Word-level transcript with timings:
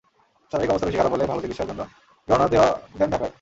শারীরিক 0.51 0.71
অবস্থা 0.71 0.87
বেশি 0.87 0.97
খারাপ 0.97 1.11
হলে 1.13 1.25
ভালো 1.31 1.41
চিকিৎসার 1.41 1.67
জন্য 1.69 1.81
রওনা 2.27 2.47
দেন 2.99 3.09
ঢাকায়। 3.13 3.29